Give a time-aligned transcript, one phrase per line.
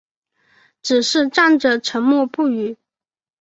[0.81, 2.75] 只是站着沉默不语